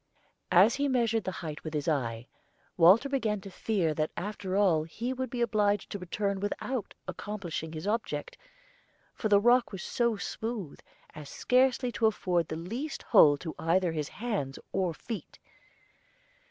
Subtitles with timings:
[0.51, 2.25] As he measured the height with his eye,
[2.75, 7.71] Walter began to fear that after all he would be obliged to return without accomplishing
[7.73, 8.35] his object,
[9.13, 10.79] for the rock was so smooth
[11.13, 15.37] as scarcely to afford the least hold to either his hands or feet.